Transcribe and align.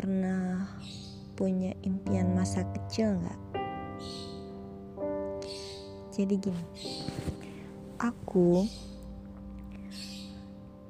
pernah 0.00 0.64
punya 1.36 1.76
impian 1.84 2.32
masa 2.32 2.64
kecil 2.72 3.20
nggak? 3.20 3.40
Jadi 6.16 6.40
gini, 6.40 6.64
aku 8.00 8.64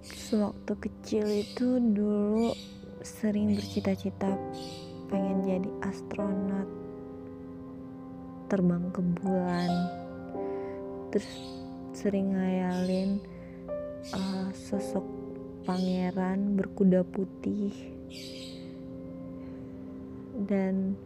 sewaktu 0.07 0.73
kecil 0.79 1.27
itu 1.27 1.83
dulu 1.91 2.55
sering 3.03 3.59
bercita-cita 3.59 4.31
pengen 5.11 5.43
jadi 5.43 5.71
astronot 5.91 6.71
terbang 8.47 8.95
ke 8.95 9.03
bulan 9.19 9.71
terus 11.11 11.27
sering 11.99 12.39
ngayalin 12.39 13.19
uh, 14.15 14.55
sosok 14.55 15.03
pangeran 15.67 16.55
berkuda 16.55 17.03
putih 17.03 17.75
dan 20.49 20.97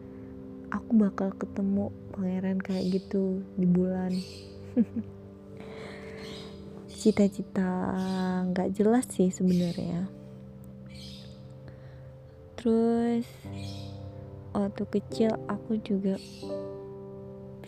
aku 0.70 0.91
bakal 0.98 1.30
ketemu 1.34 1.91
pangeran 2.15 2.59
kayak 2.62 2.98
gitu 2.98 3.43
di 3.59 3.66
bulan. 3.66 4.12
Cita-cita 7.05 7.70
nggak 8.51 8.73
jelas 8.74 9.07
sih 9.10 9.29
sebenarnya. 9.30 10.09
Terus 12.59 13.27
waktu 14.55 14.84
kecil 14.88 15.30
aku 15.51 15.77
juga 15.82 16.16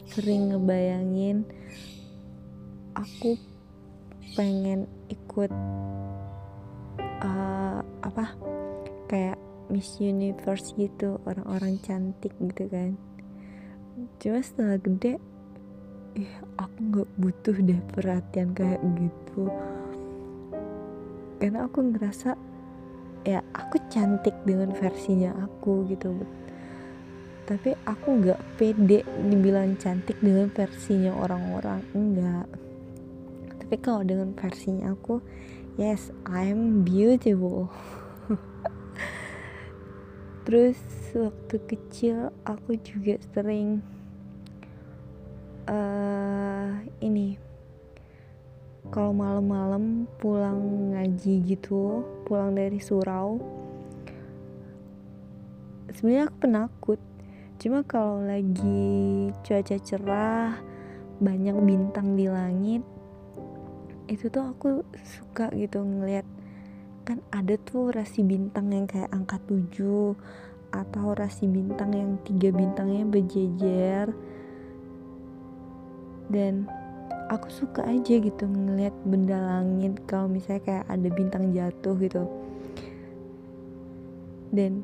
sering 0.07 0.55
ngebayangin 0.55 1.45
aku 2.97 3.37
pengen 4.33 4.89
ikut 5.13 5.53
uh, 7.21 7.81
apa 8.01 8.25
kayak 9.11 9.37
Miss 9.73 9.99
Universe 9.99 10.75
gitu 10.77 11.19
orang-orang 11.27 11.81
cantik 11.83 12.33
gitu 12.39 12.65
kan. 12.71 12.95
Cuma 14.21 14.41
setelah 14.41 14.79
gede 14.81 15.19
eh 16.17 16.33
aku 16.57 16.77
nggak 16.81 17.09
butuh 17.21 17.57
deh 17.61 17.81
perhatian 17.93 18.57
kayak 18.57 18.81
gitu. 18.97 19.51
Karena 21.37 21.69
aku 21.69 21.79
ngerasa 21.93 22.39
ya 23.27 23.43
aku 23.53 23.77
cantik 23.93 24.35
dengan 24.47 24.73
versinya 24.73 25.35
aku 25.45 25.85
gitu. 25.91 26.15
Tapi 27.47 27.79
aku 27.87 28.09
nggak 28.23 28.41
pede 28.59 29.07
dibilang 29.27 29.79
cantik 29.79 30.19
dengan 30.19 30.51
versinya 30.51 31.15
orang-orang 31.15 31.83
enggak 31.95 32.49
tapi 33.67 33.83
kalau 33.83 34.07
dengan 34.07 34.31
versinya 34.31 34.95
aku 34.95 35.19
yes 35.75 36.15
I'm 36.23 36.87
beautiful 36.87 37.67
terus 40.47 40.79
waktu 41.11 41.57
kecil 41.67 42.31
aku 42.47 42.79
juga 42.79 43.19
sering 43.35 43.83
uh, 45.67 46.79
ini 47.03 47.35
kalau 48.95 49.11
malam-malam 49.11 50.07
pulang 50.23 50.95
ngaji 50.95 51.43
gitu 51.43 52.07
pulang 52.23 52.55
dari 52.55 52.79
surau 52.79 53.43
sebenarnya 55.97 56.29
aku 56.29 56.37
penakut. 56.45 57.01
Cuma 57.57 57.81
kalau 57.89 58.21
lagi 58.21 59.33
cuaca 59.41 59.77
cerah 59.81 60.61
banyak 61.17 61.57
bintang 61.65 62.13
di 62.13 62.29
langit 62.29 62.85
itu 64.07 64.29
tuh 64.29 64.53
aku 64.53 64.85
suka 65.03 65.49
gitu 65.57 65.81
ngeliat 65.81 66.26
kan 67.07 67.23
ada 67.31 67.55
tuh 67.55 67.95
rasi 67.95 68.27
bintang 68.27 68.75
yang 68.75 68.91
kayak 68.91 69.07
angka 69.15 69.39
7 69.47 70.19
atau 70.75 71.15
rasi 71.15 71.47
bintang 71.47 71.95
yang 71.95 72.19
tiga 72.27 72.51
bintangnya 72.51 73.07
berjejer. 73.07 74.11
Dan 76.27 76.67
aku 77.31 77.47
suka 77.47 77.87
aja 77.87 78.19
gitu 78.19 78.51
ngeliat 78.51 78.93
benda 79.07 79.39
langit 79.39 80.03
kalau 80.11 80.27
misalnya 80.27 80.67
kayak 80.67 80.87
ada 80.91 81.09
bintang 81.15 81.55
jatuh 81.55 81.95
gitu. 82.03 82.27
Dan 84.51 84.83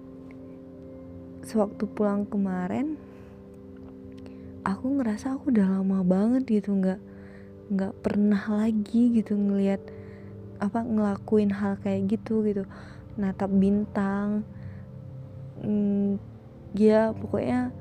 sewaktu 1.42 1.90
pulang 1.90 2.22
kemarin 2.30 2.94
aku 4.62 5.02
ngerasa 5.02 5.34
aku 5.34 5.50
udah 5.50 5.82
lama 5.82 6.06
banget 6.06 6.62
gitu 6.62 6.70
nggak 6.70 7.02
nggak 7.74 7.94
pernah 7.98 8.42
lagi 8.46 9.10
gitu 9.10 9.34
ngelihat 9.34 9.82
apa 10.62 10.86
ngelakuin 10.86 11.50
hal 11.50 11.74
kayak 11.82 12.06
gitu 12.06 12.46
gitu. 12.46 12.62
Natap 13.18 13.50
bintang 13.50 14.46
hmm, 15.60 16.16
ya 16.72 17.12
pokoknya 17.12 17.74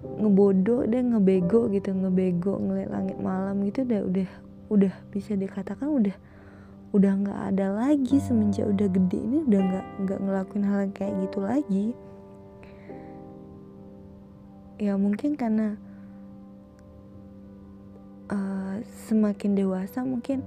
ngebodoh 0.00 0.88
dan 0.88 1.12
ngebego 1.12 1.68
gitu 1.68 1.92
ngebego 1.92 2.56
ngeliat 2.56 2.88
langit 2.88 3.18
malam 3.20 3.60
gitu 3.68 3.84
udah 3.84 4.00
udah 4.08 4.28
udah 4.70 4.94
bisa 5.12 5.36
dikatakan 5.36 5.92
udah 5.92 6.16
udah 6.90 7.12
nggak 7.22 7.40
ada 7.54 7.66
lagi 7.70 8.18
semenjak 8.18 8.66
udah 8.66 8.88
gede 8.90 9.18
ini 9.20 9.38
udah 9.46 9.60
nggak 9.60 9.86
nggak 10.06 10.18
ngelakuin 10.24 10.64
hal 10.66 10.80
kayak 10.90 11.14
gitu 11.26 11.38
lagi. 11.44 11.86
Ya 14.80 14.96
mungkin 14.96 15.36
karena 15.36 15.76
uh, 18.32 18.80
semakin 19.06 19.52
dewasa 19.54 20.00
mungkin 20.02 20.40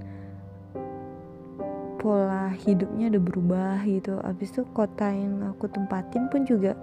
pola 2.04 2.52
hidupnya 2.68 3.08
udah 3.08 3.24
berubah 3.24 3.80
gitu. 3.88 4.20
Abis 4.20 4.52
itu 4.52 4.68
kota 4.76 5.08
yang 5.08 5.40
aku 5.48 5.72
tempatin 5.72 6.28
pun 6.28 6.44
juga 6.44 6.76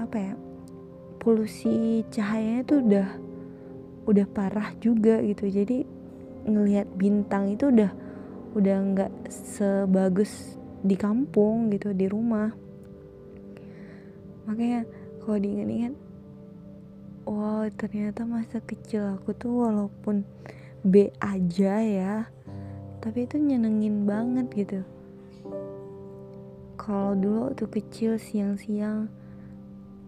apa 0.00 0.16
ya 0.16 0.32
polusi 1.20 2.00
cahayanya 2.08 2.62
tuh 2.64 2.78
udah 2.80 3.08
udah 4.08 4.26
parah 4.32 4.72
juga 4.80 5.20
gitu. 5.20 5.52
Jadi 5.52 5.84
ngelihat 6.48 6.88
bintang 6.96 7.52
itu 7.52 7.68
udah 7.68 7.92
udah 8.56 8.76
nggak 8.96 9.12
sebagus 9.28 10.56
di 10.80 10.96
kampung 10.96 11.68
gitu 11.68 11.92
di 11.92 12.08
rumah. 12.08 12.56
Makanya 14.48 14.88
kalau 15.20 15.36
diingat-ingat 15.38 15.94
wow 17.28 17.68
ternyata 17.78 18.26
masa 18.26 18.58
kecil 18.64 19.06
aku 19.14 19.30
tuh 19.36 19.68
walaupun 19.68 20.26
B 20.82 21.14
aja 21.22 21.78
ya 21.78 22.26
tapi 23.02 23.26
itu 23.26 23.34
nyenengin 23.34 24.06
banget 24.06 24.46
gitu. 24.54 24.80
Kalau 26.78 27.18
dulu 27.18 27.50
tuh 27.58 27.66
kecil 27.66 28.14
siang-siang 28.14 29.10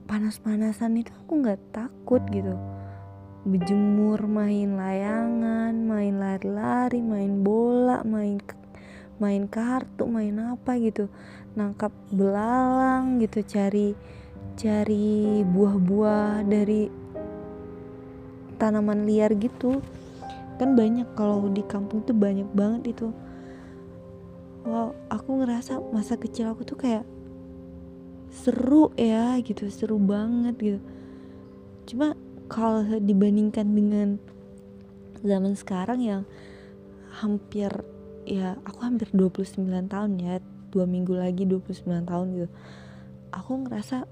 panas-panasan 0.07 1.03
itu 1.03 1.11
aku 1.27 1.43
nggak 1.43 1.61
takut 1.75 2.23
gitu. 2.31 2.55
Berjemur 3.45 4.25
main 4.31 4.79
layangan 4.79 5.75
main 5.75 6.17
lari-lari 6.17 7.03
main 7.03 7.43
bola 7.43 8.01
main 8.07 8.39
main 9.19 9.45
kartu 9.51 10.07
main 10.07 10.39
apa 10.39 10.79
gitu. 10.79 11.11
Nangkap 11.59 11.91
belalang 12.15 13.19
gitu 13.19 13.43
cari 13.43 13.99
cari 14.55 15.43
buah-buah 15.43 16.47
dari 16.47 16.87
tanaman 18.55 19.03
liar 19.03 19.35
gitu 19.35 19.83
kan 20.57 20.79
banyak 20.79 21.07
kalau 21.19 21.51
di 21.51 21.63
kampung 21.67 22.03
tuh 22.07 22.15
banyak 22.15 22.47
banget 22.55 22.97
itu. 22.97 23.11
Wow 24.65 24.97
aku 25.13 25.45
ngerasa 25.45 25.81
masa 25.93 26.17
kecil 26.17 26.49
aku 26.51 26.65
tuh 26.65 26.79
kayak 26.81 27.05
seru 28.33 28.91
ya 28.97 29.37
gitu 29.43 29.69
seru 29.69 30.01
banget 30.01 30.55
gitu. 30.59 30.81
Cuma 31.91 32.17
kalau 32.49 32.85
dibandingkan 32.99 33.67
dengan 33.71 34.09
zaman 35.25 35.57
sekarang 35.57 36.01
yang 36.01 36.23
hampir 37.15 37.71
ya 38.25 38.57
aku 38.65 38.79
hampir 38.83 39.13
29 39.13 39.63
tahun 39.87 40.11
ya 40.19 40.41
dua 40.73 40.89
minggu 40.89 41.15
lagi 41.15 41.47
29 41.47 42.09
tahun 42.09 42.27
gitu. 42.35 42.49
Aku 43.35 43.67
ngerasa 43.67 44.07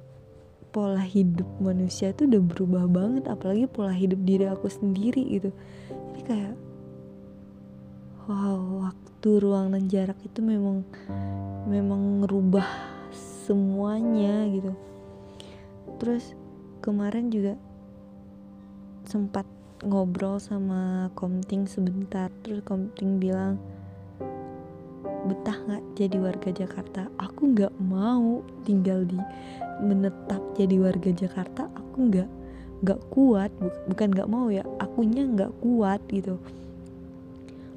pola 0.73 1.05
hidup 1.05 1.47
manusia 1.61 2.17
itu 2.17 2.25
udah 2.25 2.43
berubah 2.43 2.85
banget 2.89 3.29
apalagi 3.29 3.69
pola 3.69 3.93
hidup 3.93 4.25
diri 4.25 4.49
aku 4.49 4.73
sendiri 4.73 5.21
gitu 5.29 5.53
kayak 6.27 6.55
wow 8.27 8.87
waktu 8.87 9.29
ruang 9.43 9.75
dan 9.75 9.91
jarak 9.91 10.19
itu 10.23 10.39
memang 10.43 10.87
memang 11.67 12.23
ngerubah 12.23 12.67
semuanya 13.47 14.47
gitu. 14.51 14.73
Terus 15.99 16.35
kemarin 16.83 17.31
juga 17.31 17.55
sempat 19.07 19.47
ngobrol 19.83 20.39
sama 20.39 21.11
Komting 21.19 21.67
sebentar 21.67 22.31
terus 22.47 22.63
Komting 22.63 23.19
bilang 23.19 23.59
betah 25.27 25.55
nggak 25.55 25.85
jadi 25.99 26.17
warga 26.19 26.51
Jakarta? 26.51 27.07
Aku 27.19 27.55
nggak 27.55 27.75
mau 27.83 28.43
tinggal 28.67 29.07
di 29.07 29.19
menetap 29.83 30.43
jadi 30.55 30.79
warga 30.79 31.11
Jakarta 31.11 31.67
aku 31.75 31.97
nggak 32.11 32.31
nggak 32.83 33.01
kuat 33.15 33.51
bukan 33.87 34.11
nggak 34.11 34.31
mau 34.31 34.51
ya 34.51 34.67
akunya 34.83 35.23
nggak 35.23 35.55
kuat 35.63 36.03
gitu. 36.11 36.37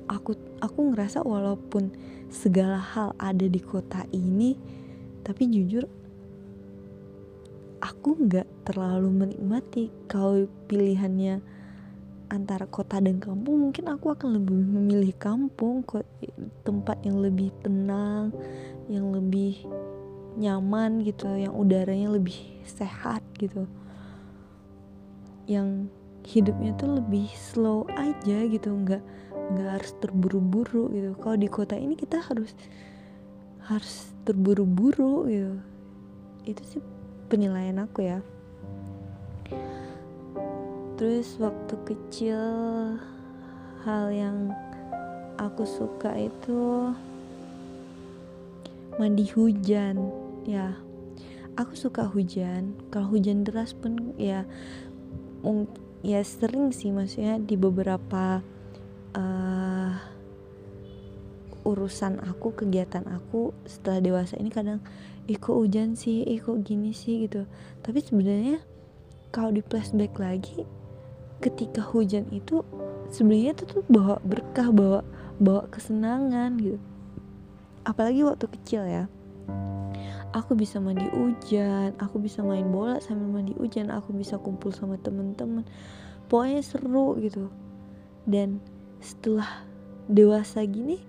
Aku 0.09 0.33
aku 0.61 0.79
ngerasa 0.93 1.21
walaupun 1.21 1.93
segala 2.33 2.81
hal 2.81 3.13
ada 3.21 3.45
di 3.45 3.61
kota 3.61 4.05
ini 4.09 4.57
tapi 5.21 5.49
jujur 5.49 5.85
aku 7.81 8.17
nggak 8.17 8.49
terlalu 8.65 9.09
menikmati 9.13 9.93
kalau 10.09 10.49
pilihannya 10.65 11.41
antara 12.33 12.65
kota 12.65 12.97
dan 12.97 13.21
kampung. 13.21 13.69
Mungkin 13.69 13.85
aku 13.85 14.09
akan 14.09 14.41
lebih 14.41 14.57
memilih 14.57 15.13
kampung 15.21 15.85
tempat 16.65 16.97
yang 17.05 17.21
lebih 17.21 17.53
tenang 17.61 18.33
yang 18.89 19.13
lebih 19.13 19.65
nyaman 20.37 21.01
gitu 21.05 21.29
yang 21.31 21.53
udaranya 21.55 22.11
lebih 22.11 22.35
sehat 22.65 23.23
gitu 23.39 23.69
yang 25.45 25.89
hidupnya 26.25 26.73
tuh 26.75 26.97
lebih 26.97 27.29
slow 27.37 27.85
aja 27.93 28.37
gitu 28.49 28.73
nggak 28.73 29.03
nggak 29.53 29.69
harus 29.77 29.91
terburu-buru 30.01 30.89
gitu. 30.89 31.11
Kalau 31.21 31.37
di 31.37 31.49
kota 31.49 31.77
ini 31.77 31.93
kita 31.93 32.17
harus 32.17 32.51
harus 33.69 34.09
terburu-buru 34.25 35.29
gitu. 35.29 35.53
Itu 36.49 36.61
sih 36.65 36.81
penilaian 37.29 37.77
aku 37.81 38.05
ya. 38.05 38.19
Terus 40.95 41.37
waktu 41.37 41.75
kecil 41.85 42.41
hal 43.85 44.05
yang 44.09 44.49
aku 45.37 45.67
suka 45.67 46.15
itu 46.17 46.89
mandi 48.97 49.27
hujan 49.29 50.09
ya. 50.47 50.73
Aku 51.55 51.77
suka 51.77 52.09
hujan. 52.09 52.75
Kalau 52.91 53.13
hujan 53.13 53.45
deras 53.45 53.71
pun 53.71 54.15
ya 54.17 54.43
ya 56.05 56.21
sering 56.21 56.69
sih 56.69 56.93
maksudnya 56.93 57.41
di 57.41 57.57
beberapa 57.57 58.45
uh, 59.17 59.93
urusan 61.65 62.21
aku 62.21 62.53
kegiatan 62.53 63.09
aku 63.09 63.49
setelah 63.65 63.97
dewasa 63.97 64.37
ini 64.37 64.53
kadang 64.53 64.79
iko 65.25 65.57
hujan 65.57 65.97
sih? 65.97 66.21
Iko 66.21 66.61
gini 66.61 66.93
sih? 66.93 67.25
gitu. 67.25 67.49
Tapi 67.81 67.99
sebenarnya 68.05 68.61
kalau 69.33 69.49
di 69.49 69.65
flashback 69.65 70.13
lagi 70.21 70.63
ketika 71.41 71.83
hujan 71.83 72.29
itu 72.31 72.61
sebenarnya 73.11 73.57
itu 73.57 73.63
tuh 73.65 73.83
bawa 73.89 74.21
berkah 74.21 74.69
bawa 74.69 75.01
bawa 75.41 75.65
kesenangan 75.73 76.61
gitu. 76.61 76.79
Apalagi 77.85 78.21
waktu 78.25 78.45
kecil 78.49 78.85
ya 78.85 79.05
aku 80.35 80.51
bisa 80.51 80.83
mandi 80.83 81.07
hujan 81.15 81.95
aku 81.95 82.19
bisa 82.19 82.43
main 82.43 82.67
bola 82.67 82.99
sambil 82.99 83.31
mandi 83.31 83.55
hujan 83.55 83.87
aku 83.87 84.11
bisa 84.11 84.35
kumpul 84.35 84.75
sama 84.75 84.99
temen-temen. 84.99 85.63
Pokoknya 86.27 86.59
seru 86.59 87.15
gitu. 87.23 87.47
Dan 88.27 88.59
setelah 88.99 89.63
dewasa 90.11 90.67
gini 90.67 90.99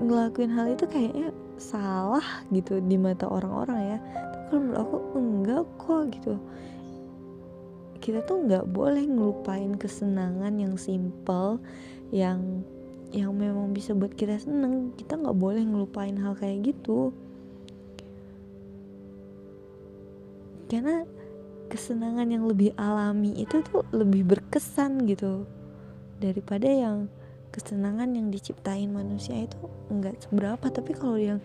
ngelakuin 0.00 0.52
hal 0.52 0.72
itu 0.72 0.88
kayaknya 0.88 1.28
salah 1.60 2.24
gitu 2.50 2.82
di 2.82 2.98
mata 2.98 3.30
orang-orang 3.30 3.78
ya. 3.94 3.98
Tapi 4.34 4.44
kalau 4.50 4.60
menurut 4.60 4.80
aku 4.82 4.96
enggak 5.14 5.62
kok 5.78 6.02
gitu. 6.18 6.34
Kita 8.00 8.18
tuh 8.24 8.48
nggak 8.48 8.64
boleh 8.72 9.04
ngelupain 9.04 9.76
kesenangan 9.76 10.56
yang 10.56 10.74
simple 10.80 11.60
yang 12.10 12.64
yang 13.10 13.34
memang 13.34 13.74
bisa 13.74 13.90
buat 13.90 14.14
kita 14.14 14.38
seneng 14.38 14.94
kita 14.94 15.18
nggak 15.18 15.34
boleh 15.34 15.62
ngelupain 15.66 16.14
hal 16.18 16.38
kayak 16.38 16.74
gitu. 16.74 17.10
Karena 20.70 21.02
kesenangan 21.66 22.30
yang 22.30 22.46
lebih 22.46 22.70
alami 22.78 23.34
itu 23.42 23.62
tuh 23.66 23.82
lebih 23.90 24.26
berkesan 24.26 25.06
gitu. 25.10 25.46
Daripada 26.22 26.70
yang 26.70 27.10
kesenangan 27.50 28.14
yang 28.14 28.30
diciptain 28.30 28.94
manusia 28.94 29.34
itu 29.34 29.58
nggak 29.90 30.22
seberapa 30.22 30.70
tapi 30.70 30.94
kalau 30.94 31.18
yang 31.18 31.42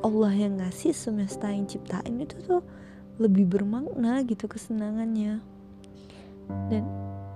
Allah 0.00 0.32
yang 0.32 0.56
ngasih 0.56 0.96
semesta 0.96 1.52
yang 1.52 1.68
ciptain 1.68 2.16
itu 2.16 2.40
tuh 2.40 2.64
lebih 3.20 3.44
bermakna 3.44 4.24
gitu 4.24 4.48
kesenangannya. 4.48 5.44
Dan 6.72 6.84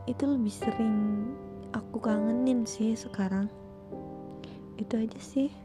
itu 0.09 0.25
lebih 0.25 0.55
sering 0.55 0.97
aku 1.73 1.99
kangenin 1.99 2.69
sih 2.69 2.93
sekarang. 2.95 3.49
Itu 4.77 5.01
aja 5.01 5.21
sih 5.21 5.62